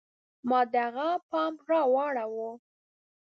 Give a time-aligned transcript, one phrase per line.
[0.49, 2.51] ما د هغه پام را واړوه.